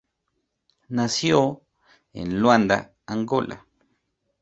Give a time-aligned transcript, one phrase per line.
[0.89, 1.61] Nació
[2.13, 3.67] en Luanda, Angola.